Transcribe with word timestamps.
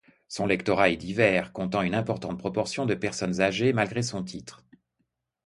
Son 0.27 0.47
lectorat 0.47 0.89
est 0.89 0.97
divers, 0.97 1.53
comptant 1.53 1.83
une 1.83 1.93
importante 1.93 2.39
proportion 2.39 2.87
de 2.87 2.95
personnes 2.95 3.39
âgées, 3.39 3.71
malgré 3.71 4.01
son 4.01 4.23
titre. 4.23 4.63